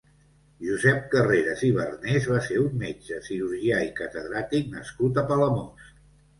[0.69, 5.97] Josep Carreras i Barnés va ser un metge, cirurgià i catedràtic nascut a Palamós.